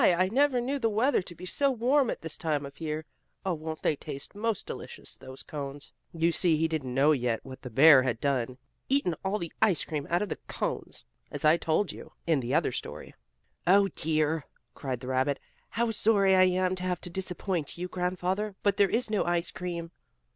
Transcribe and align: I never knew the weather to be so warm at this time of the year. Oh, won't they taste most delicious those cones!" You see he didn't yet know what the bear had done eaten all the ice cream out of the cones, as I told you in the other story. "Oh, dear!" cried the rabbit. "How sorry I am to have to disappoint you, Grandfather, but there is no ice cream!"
I 0.03 0.29
never 0.29 0.59
knew 0.59 0.79
the 0.79 0.89
weather 0.89 1.21
to 1.21 1.35
be 1.35 1.45
so 1.45 1.69
warm 1.69 2.09
at 2.09 2.21
this 2.21 2.35
time 2.35 2.65
of 2.65 2.73
the 2.73 2.85
year. 2.85 3.05
Oh, 3.45 3.53
won't 3.53 3.83
they 3.83 3.95
taste 3.95 4.33
most 4.33 4.65
delicious 4.65 5.15
those 5.15 5.43
cones!" 5.43 5.93
You 6.11 6.31
see 6.31 6.57
he 6.57 6.67
didn't 6.67 6.95
yet 6.95 6.95
know 6.95 7.39
what 7.49 7.61
the 7.61 7.69
bear 7.69 8.01
had 8.01 8.19
done 8.19 8.57
eaten 8.89 9.13
all 9.23 9.37
the 9.37 9.53
ice 9.61 9.85
cream 9.85 10.07
out 10.09 10.23
of 10.23 10.29
the 10.29 10.39
cones, 10.47 11.05
as 11.29 11.45
I 11.45 11.55
told 11.57 11.91
you 11.91 12.13
in 12.25 12.39
the 12.39 12.51
other 12.55 12.71
story. 12.71 13.13
"Oh, 13.67 13.89
dear!" 13.89 14.45
cried 14.73 15.01
the 15.01 15.07
rabbit. 15.07 15.37
"How 15.69 15.91
sorry 15.91 16.33
I 16.33 16.45
am 16.45 16.75
to 16.77 16.83
have 16.83 16.99
to 17.01 17.11
disappoint 17.11 17.77
you, 17.77 17.87
Grandfather, 17.87 18.55
but 18.63 18.77
there 18.77 18.89
is 18.89 19.07
no 19.11 19.23
ice 19.25 19.51
cream!" 19.51 19.91